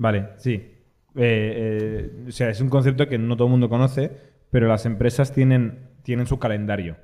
[0.00, 0.52] Vale, sí.
[0.54, 0.70] Eh,
[1.16, 4.10] eh, o sea, es un concepto que no todo el mundo conoce,
[4.50, 6.96] pero las empresas tienen, tienen su calendario.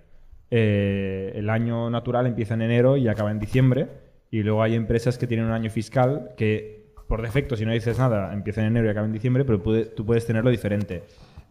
[0.51, 3.89] Eh, el año natural empieza en enero y acaba en diciembre,
[4.31, 7.99] y luego hay empresas que tienen un año fiscal que, por defecto, si no dices
[7.99, 9.61] nada, empieza en enero y acaba en diciembre, pero
[9.95, 11.03] tú puedes tenerlo diferente.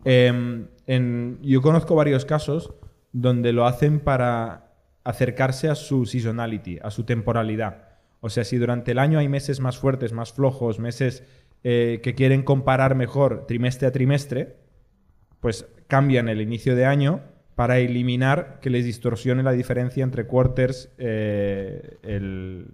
[0.03, 2.73] En- yo conozco varios casos
[3.11, 4.71] donde lo hacen para
[5.03, 7.83] acercarse a su seasonality, a su temporalidad.
[8.25, 11.23] O sea, si durante el año hay meses más fuertes, más flojos, meses
[11.63, 14.55] eh, que quieren comparar mejor trimestre a trimestre,
[15.41, 17.21] pues cambian el inicio de año
[17.53, 22.65] para eliminar que les distorsione la diferencia entre quarters, eh, el,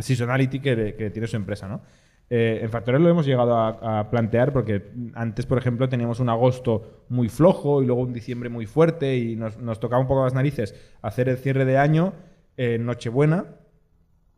[0.00, 1.82] seasonality que, tiene su empresa, ¿no?
[2.30, 7.04] Eh, en Factorial lo hemos llegado a, plantear porque antes, por ejemplo, teníamos un agosto
[7.10, 10.32] muy flojo y luego un diciembre muy fuerte y nos, nos tocaba un poco las
[10.32, 12.14] narices hacer el cierre de año
[12.56, 13.63] en Nochebuena, no,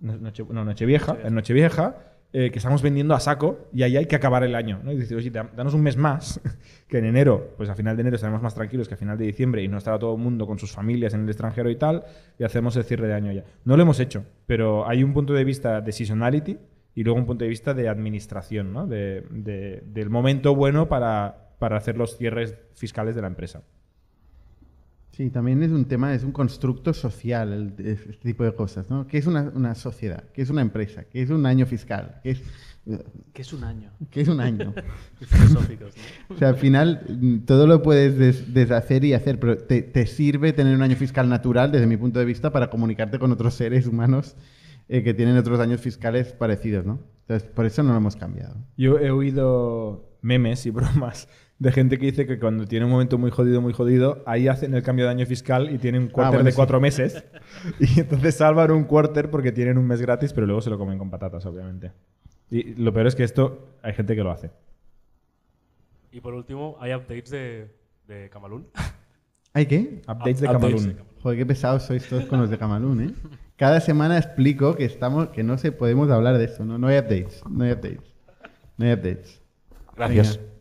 [0.01, 1.97] Noche, no, Nochevieja, en Nochevieja,
[2.33, 4.81] eh, que estamos vendiendo a saco y ahí hay que acabar el año.
[4.85, 4.93] ¿no?
[4.93, 6.41] Y decir, oye, da- danos un mes más,
[6.89, 9.25] que en enero, pues a final de enero estaremos más tranquilos que a final de
[9.25, 12.05] diciembre y no estará todo el mundo con sus familias en el extranjero y tal,
[12.39, 13.45] y hacemos el cierre de año ya.
[13.65, 16.59] No lo hemos hecho, pero hay un punto de vista de seasonality
[16.95, 18.87] y luego un punto de vista de administración, ¿no?
[18.87, 23.63] de, de- del momento bueno para, para hacer los cierres fiscales de la empresa.
[25.17, 29.07] Sí, también es un tema, es un constructo social el- este tipo de cosas, ¿no?
[29.07, 30.25] ¿Qué es una, una sociedad?
[30.35, 31.05] ¿Qué es una empresa?
[31.05, 32.21] ¿Qué es un año fiscal?
[32.23, 32.43] ¿Qué es,
[33.33, 33.91] Que es un año.
[34.11, 34.75] qué es un año?
[35.21, 35.95] Filosóficos,
[36.29, 36.35] ¿no?
[36.37, 40.07] O sea, al final mm, todo lo puedes des- deshacer y hacer, pero te, te
[40.07, 43.55] sirve tener un año fiscal natural, desde mi punto de vista, para comunicarte con otros
[43.55, 44.37] seres humanos
[44.89, 47.01] eh, que tienen otros años fiscales parecidos, ¿no?
[47.23, 48.55] Entonces, por eso no lo hemos cambiado.
[48.77, 51.27] Yo he oído memes y bromas
[51.59, 54.75] de gente que dice que cuando tiene un momento muy jodido, muy jodido, ahí hacen
[54.75, 56.57] el cambio de año fiscal y tienen un quarter bueno, de sí.
[56.57, 57.25] cuatro meses.
[57.81, 60.99] Y entonces salvan un quarter porque tienen un mes gratis, pero luego se lo comen
[60.99, 61.93] con patatas, obviamente.
[62.51, 64.51] Y lo peor es que esto hay gente que lo hace.
[66.13, 67.71] Y por último, hay updates de,
[68.07, 68.67] de Camalún.
[69.53, 70.03] ¿Hay qué?
[70.07, 70.89] Updates de Updates Camalún.
[70.89, 71.17] de Camalún.
[71.23, 73.15] Joder, qué pesados sois todos con los de Camalún, ¿eh?
[73.57, 76.77] Cada semana explico que estamos, que no se podemos hablar de esto, ¿no?
[76.79, 78.15] No hay updates, no hay updates.
[78.77, 79.43] No hay updates.
[79.97, 80.37] Gracias.
[80.37, 80.56] Venga.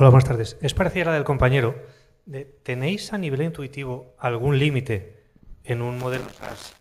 [0.00, 0.56] Hola, buenas tardes.
[0.62, 1.74] Es parecida a la del compañero.
[2.62, 5.24] ¿Tenéis a nivel intuitivo algún límite
[5.62, 6.72] en un modelo SaaS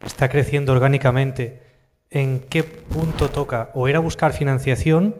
[0.00, 1.60] que está creciendo orgánicamente?
[2.08, 5.16] ¿En qué punto toca o ir a buscar financiación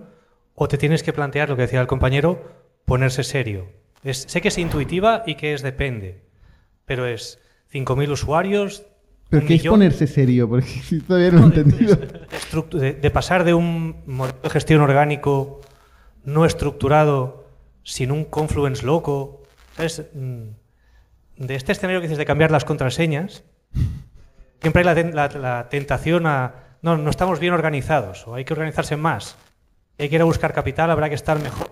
[0.55, 2.43] o te tienes que plantear, lo que decía el compañero,
[2.87, 3.67] ponerse serio?
[4.03, 6.23] Es- sé que es intuitiva y que es depende,
[6.87, 7.39] pero es
[7.71, 8.87] 5.000 usuarios.
[9.29, 10.49] ¿Pero qué es ponerse serio?
[10.49, 11.97] Porque si todavía no he entendido.
[12.73, 15.61] de- de pasar de un modelo de gestión orgánico
[16.27, 17.47] no estructurado,
[17.83, 19.43] sin un confluence loco,
[19.77, 20.05] ¿sabes?
[20.13, 20.49] Mm,
[21.39, 23.45] De este escenario que dices de cambiar las contraseñas,
[24.61, 28.45] siempre hay la, ten- la- la tentación a, no, no estamos bien organizados, o hay
[28.45, 29.37] que organizarse más,
[29.99, 31.71] hay que ir a buscar capital, habrá que estar mejor.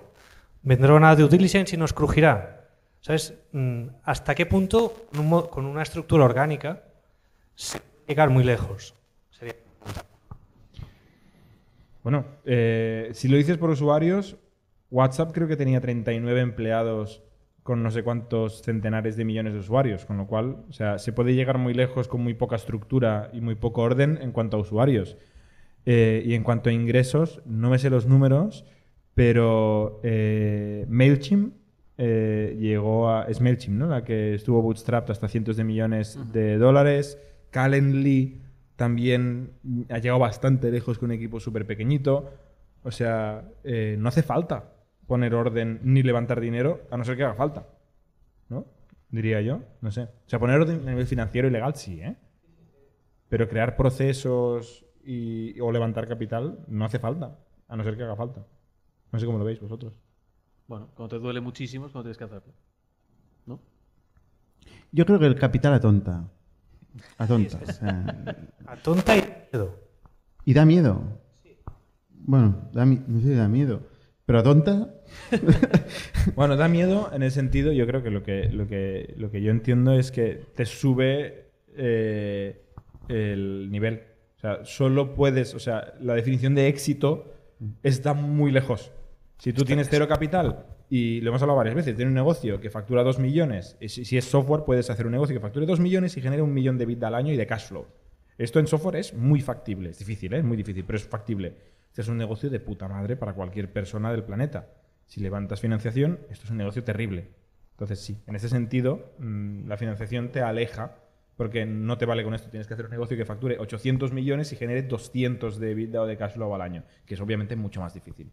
[0.63, 2.61] Vendrá una due diligence y nos crujirá.
[3.01, 3.35] ¿Sabes?
[3.53, 5.07] Mm, ¿Hasta qué punto,
[5.51, 6.85] con una estructura orgánica,
[7.55, 8.95] se puede llegar muy lejos?
[9.31, 9.55] Sería
[12.03, 14.37] Bueno, eh, si lo dices por usuarios,
[14.95, 17.21] WhatsApp creo que tenía 39 empleados
[17.65, 21.13] con no sé cuántos centenares de millones de usuarios, con lo cual, o sea, se
[21.13, 24.61] puede llegar muy lejos con muy poca estructura y muy poco orden en cuanto a
[24.61, 25.17] usuarios.
[25.85, 28.67] Eh, y en cuanto a ingresos, no me sé los números,
[29.15, 31.55] pero eh, MailChimp
[31.99, 33.25] eh, llegó a...
[33.25, 33.89] Es MailChimp, ¿no?
[33.89, 37.19] La que estuvo bootstrapped hasta cientos de millones de dólares.
[37.51, 38.43] Calendly
[38.77, 39.51] también
[39.89, 42.31] ha llegado bastante lejos con un equipo súper pequeñito.
[42.85, 44.74] O sea, eh, no hace falta
[45.07, 47.67] poner orden ni levantar dinero, a no ser que haga falta.
[48.49, 48.67] ¿No?
[49.11, 49.61] Diría yo.
[49.81, 50.03] No sé.
[50.03, 52.17] O sea, poner orden a nivel financiero y legal sí, ¿eh?
[53.29, 57.39] Pero crear procesos y, o levantar capital no hace falta,
[57.69, 58.45] a no ser que haga falta.
[59.13, 59.93] No sé cómo lo veis vosotros.
[60.67, 62.53] Bueno, cuando te duele muchísimo es cuando tienes que hacerlo.
[63.47, 63.61] ¿No?
[64.93, 66.25] Yo creo que el capital atonta.
[67.19, 67.59] Atonta.
[67.63, 69.21] o sea, a tonta y
[69.53, 69.79] miedo.
[70.45, 71.03] y da miedo.
[72.11, 73.81] Bueno, da, mi- no sé si da miedo.
[74.27, 74.95] Pero atonta.
[76.35, 79.43] Bueno, da miedo en el sentido, yo creo que lo que, lo que, lo que
[79.43, 82.63] yo entiendo es que te sube eh,
[83.09, 84.03] el nivel.
[84.37, 87.35] O sea, solo puedes, o sea, la definición de éxito
[87.83, 88.91] está muy lejos.
[89.39, 92.71] Si tú tienes cero capital y lo hemos hablado varias veces, tienes un negocio que
[92.71, 95.81] factura 2 millones, y si, si es software puedes hacer un negocio que facture 2
[95.81, 97.87] millones y genere un millón de bits al año y de cash flow.
[98.39, 100.39] Esto en software es muy factible, es difícil, ¿eh?
[100.39, 101.55] es muy difícil, pero es factible.
[101.95, 104.67] Este es un negocio de puta madre para cualquier persona del planeta.
[105.07, 107.29] Si levantas financiación, esto es un negocio terrible.
[107.71, 110.97] Entonces, sí, en ese sentido, mm, la financiación te aleja
[111.37, 112.51] porque no te vale con esto.
[112.51, 116.07] Tienes que hacer un negocio que facture 800 millones y genere 200 de EBITDA o
[116.07, 118.33] de cash flow al año, que es obviamente mucho más difícil.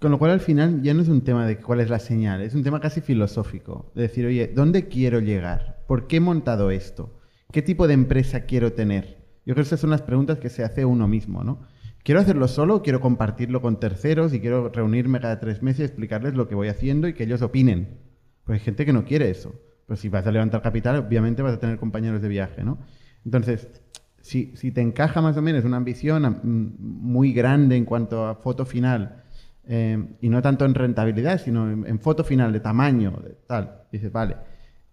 [0.00, 2.42] Con lo cual al final ya no es un tema de cuál es la señal,
[2.42, 3.92] es un tema casi filosófico.
[3.94, 5.84] De decir, oye, ¿dónde quiero llegar?
[5.86, 7.20] ¿Por qué he montado esto?
[7.52, 9.24] ¿Qué tipo de empresa quiero tener?
[9.46, 11.75] Yo creo que esas son las preguntas que se hace uno mismo, ¿no?
[12.06, 12.84] ¿Quiero hacerlo solo?
[12.84, 14.32] ¿Quiero compartirlo con terceros?
[14.32, 17.42] ¿Y quiero reunirme cada tres meses y explicarles lo que voy haciendo y que ellos
[17.42, 17.98] opinen?
[18.44, 19.60] Pues hay gente que no quiere eso.
[19.88, 22.78] Pues si vas a levantar capital, obviamente vas a tener compañeros de viaje, ¿no?
[23.24, 23.68] Entonces,
[24.20, 28.64] si, si te encaja más o menos una ambición muy grande en cuanto a foto
[28.64, 29.24] final,
[29.64, 33.82] eh, y no tanto en rentabilidad, sino en, en foto final, de tamaño, de tal,
[33.90, 34.36] dices, vale,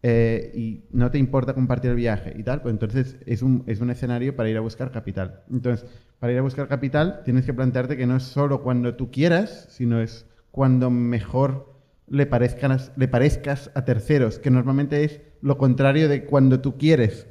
[0.05, 3.79] eh, y no te importa compartir el viaje y tal, pues entonces es un, es
[3.79, 5.43] un escenario para ir a buscar capital.
[5.49, 5.89] Entonces,
[6.19, 9.67] para ir a buscar capital tienes que plantearte que no es solo cuando tú quieras,
[9.69, 11.73] sino es cuando mejor
[12.09, 17.27] le, parezcan, le parezcas a terceros, que normalmente es lo contrario de cuando tú quieres.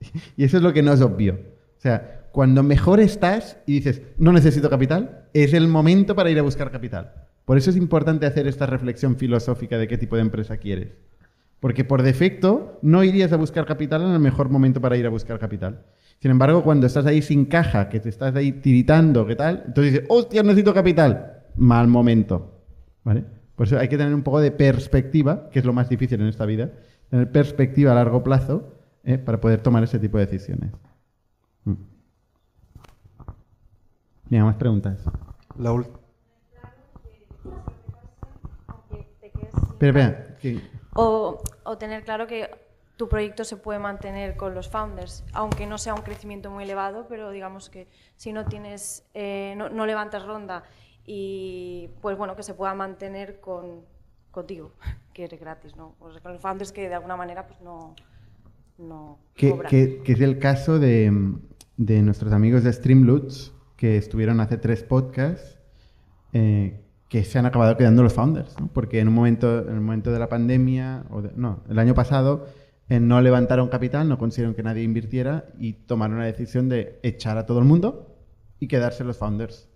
[0.36, 1.34] Y eso es lo que no es obvio.
[1.76, 6.38] O sea, cuando mejor estás y dices, no necesito capital, es el momento para ir
[6.38, 7.12] a buscar capital.
[7.44, 11.07] Por eso es importante hacer esta reflexión filosófica de qué tipo de empresa quieres.
[11.60, 15.10] Porque por defecto no irías a buscar capital en el mejor momento para ir a
[15.10, 15.82] buscar capital.
[16.20, 19.64] Sin embargo, cuando estás ahí sin caja, que te estás ahí tiritando, ¿qué tal?
[19.66, 21.42] Entonces dices, hostia, necesito capital.
[21.56, 22.60] Mal momento.
[23.04, 23.24] ¿Vale?
[23.56, 26.28] Por eso hay que tener un poco de perspectiva, que es lo más difícil en
[26.28, 26.70] esta vida,
[27.10, 29.18] tener perspectiva a largo plazo ¿eh?
[29.18, 30.70] para poder tomar ese tipo de decisiones.
[31.64, 31.72] Mm.
[34.30, 34.98] Venga, más preguntas.
[35.58, 35.88] La ul-
[39.72, 40.60] Espera, espera.
[40.94, 42.50] O, o tener claro que
[42.96, 47.06] tu proyecto se puede mantener con los founders, aunque no sea un crecimiento muy elevado,
[47.08, 50.64] pero digamos que si no tienes, eh, no, no levantas ronda
[51.06, 53.82] y pues bueno, que se pueda mantener con,
[54.32, 54.72] contigo,
[55.14, 55.94] que eres gratis, ¿no?
[56.00, 57.94] O sea, con los founders que de alguna manera pues no,
[58.78, 59.70] no que, cobran.
[59.70, 61.12] que- que es el caso de,
[61.76, 65.56] de nuestros amigos de Streamloots, que estuvieron hace tres podcasts,
[66.32, 68.68] eh, que se han acabado quedando los founders, ¿no?
[68.68, 71.94] porque en un momento, en el momento de la pandemia, o de- no, el año
[71.94, 72.46] pasado,
[72.90, 77.38] eh, no levantaron capital, no consiguieron que nadie invirtiera y tomaron la decisión de echar
[77.38, 78.14] a todo el mundo
[78.60, 79.68] y quedarse los founders.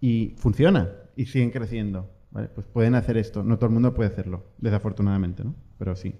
[0.00, 2.10] Y funciona, y siguen creciendo.
[2.54, 5.54] Pues pueden hacer esto, no todo el mundo puede hacerlo, desafortunadamente, ¿no?
[5.78, 6.14] pero sí.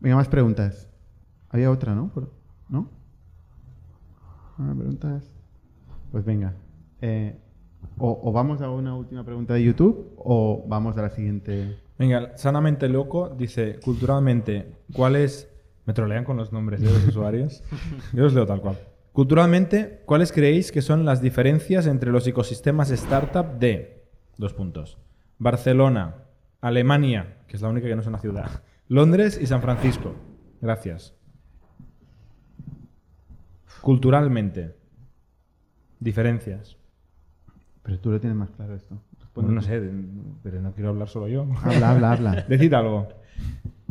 [0.00, 0.88] Venga, más preguntas.
[1.48, 2.10] Había otra, ¿no?
[2.68, 2.88] ¿No?
[4.58, 5.30] Ah, preguntas.
[6.10, 6.54] Pues venga.
[7.00, 7.36] Eh,
[8.04, 11.78] o, o vamos a una última pregunta de YouTube o vamos a la siguiente.
[11.96, 15.48] Venga, sanamente loco dice, culturalmente, ¿cuáles...
[15.86, 17.62] Me trolean con los nombres de los usuarios.
[18.12, 18.76] Yo los leo tal cual.
[19.12, 24.04] Culturalmente, ¿cuáles creéis que son las diferencias entre los ecosistemas startup de...
[24.36, 24.98] Dos puntos.
[25.38, 26.24] Barcelona,
[26.60, 30.14] Alemania, que es la única que no es una ciudad, Londres y San Francisco.
[30.60, 31.14] Gracias.
[33.80, 34.74] Culturalmente.
[36.00, 36.81] Diferencias.
[37.82, 39.00] Pero tú lo tienes más claro esto.
[39.32, 39.80] Pues no sé,
[40.42, 41.46] pero no quiero hablar solo yo.
[41.64, 42.32] Habla, habla, habla.
[42.48, 43.08] Decid algo.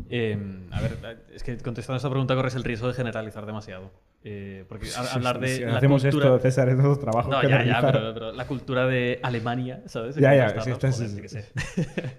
[0.10, 0.38] Eh,
[0.71, 0.97] a ver,
[1.34, 3.91] es que contestando a esta pregunta corres el riesgo de generalizar demasiado.
[4.23, 5.47] Eh, porque a- hablar de.
[5.47, 8.32] Si la hacemos cultura- esto, César, es dos trabajos No, que ya, ya, pero, pero
[8.34, 10.15] la cultura de Alemania, ¿sabes?
[10.15, 11.45] Ya, ya, startups, sí, esto es- sé.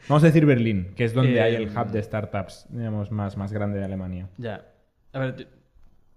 [0.09, 3.37] Vamos a decir Berlín, que es donde hay el Eh, hub de startups digamos, más,
[3.37, 4.29] más grande de Alemania.
[4.37, 4.67] Ya.
[5.13, 5.47] A ver,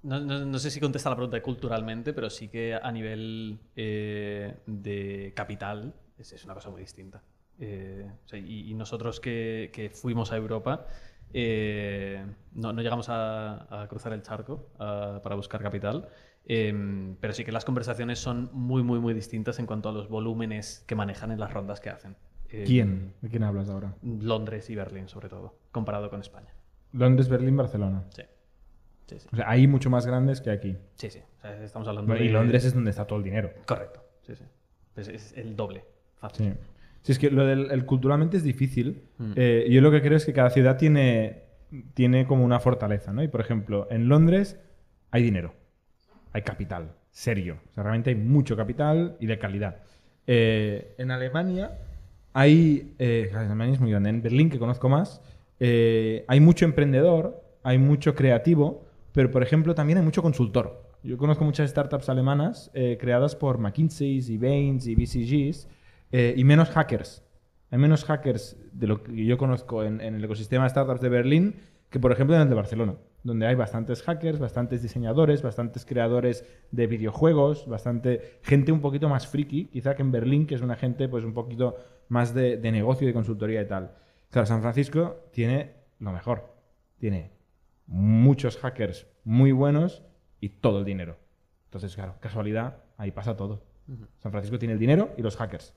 [0.05, 3.59] no, no- no sé si contesta la pregunta de culturalmente, pero sí que a nivel
[3.75, 7.21] eh, de capital es, es una cosa muy distinta.
[7.59, 10.87] Eh, o sea, y, y nosotros que, que fuimos a Europa
[11.33, 16.07] eh, no, no llegamos a, a cruzar el charco a- para buscar capital,
[16.45, 20.09] eh, pero sí que las conversaciones son muy, muy, muy distintas en cuanto a los
[20.09, 22.15] volúmenes que manejan en las rondas que hacen.
[22.49, 23.13] ¿Quién?
[23.21, 23.93] ¿De quién hablas ahora?
[24.03, 26.53] Londres y Berlín, sobre todo, comparado con España.
[26.93, 28.03] Londres, Berlín, Barcelona.
[28.09, 28.23] Sí.
[29.07, 29.27] Sí, sí.
[29.31, 30.77] O sea, hay mucho más grandes que aquí.
[30.95, 31.19] Sí, sí.
[31.37, 32.33] O sea, estamos hablando Y de...
[32.33, 33.51] Londres es donde está todo el dinero.
[33.65, 34.03] Correcto.
[34.23, 34.43] Sí, sí.
[34.95, 35.83] Es, es el doble.
[36.15, 36.53] Fácil.
[36.53, 36.53] Sí.
[37.03, 39.03] Sí, es que lo del el culturalmente es difícil.
[39.19, 39.33] Mm.
[39.35, 41.43] Eh, yo lo que creo es que cada ciudad tiene,
[41.93, 43.21] tiene como una fortaleza, ¿no?
[43.21, 44.59] Y por ejemplo, en Londres
[45.11, 45.53] hay dinero,
[46.33, 47.59] hay capital, serio.
[47.69, 49.83] O sea, realmente hay mucho capital y de calidad.
[50.25, 51.77] Eh, en Alemania
[52.33, 52.95] hay.
[52.97, 54.09] eh, Alemania es muy grande.
[54.09, 55.21] En Berlín, que conozco más,
[55.59, 58.84] eh, hay mucho emprendedor, hay mucho creativo,
[59.15, 60.84] pero por ejemplo también hay mucho consultor.
[61.01, 65.69] Yo conozco muchas startups alemanas eh, creadas por McKinsey y Bain y BCGs
[66.12, 67.23] eh, y menos hackers.
[67.71, 71.10] Hay menos hackers de lo que yo conozco en, en el ecosistema de startups de
[71.10, 71.56] Berlín
[71.89, 76.45] que, por ejemplo, en el de Barcelona, donde hay bastantes hackers, bastantes diseñadores, bastantes creadores
[76.71, 80.75] de videojuegos, bastante gente un poquito más friki, quizá que en Berlín, que es una
[80.75, 81.78] gente pues un poquito
[82.10, 83.93] más de, de negocio de consultoría y tal.
[84.30, 86.54] Claro, San Francisco tiene lo mejor.
[86.97, 87.34] Tiene
[87.87, 90.03] muchos hackers muy buenos
[90.39, 91.17] y todo el dinero.
[91.65, 93.63] Entonces, claro, casualidad, ahí pasa todo.
[94.19, 95.75] San Francisco tiene el dinero y los hackers.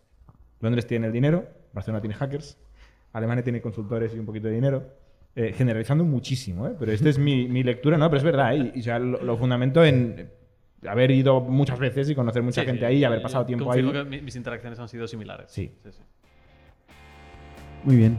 [0.61, 2.59] Londres tiene el dinero, Barcelona tiene hackers,
[3.13, 4.85] Alemania tiene consultores y un poquito de dinero.
[5.37, 6.75] Eh, generalizando muchísimo, ¿eh?
[6.79, 8.73] pero esta es mi, mi lectura, no, pero es verdad, ¿eh?
[8.75, 10.31] y, y ya lo, lo fundamento en
[10.87, 12.87] haber ido muchas veces y conocer mucha Sí, gente sí.
[12.87, 13.89] ahí y haber pasado tiempo ahí.
[13.93, 15.51] que mi- mis interacciones han sido similares.
[15.53, 16.01] Sí, sí.
[17.85, 18.19] Muy bien.